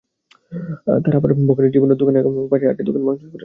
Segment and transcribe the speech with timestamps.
[1.03, 3.39] তারা আবার বখাটে জীবনের দোকান এবং পাশের আটটির মতো দোকান ভাঙচুর করে।